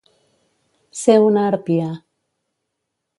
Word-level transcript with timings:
Ser 1.01 1.17
una 1.25 1.43
harpia. 1.49 1.91